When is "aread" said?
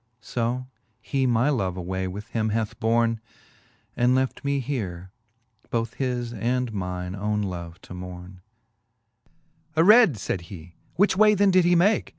9.77-10.13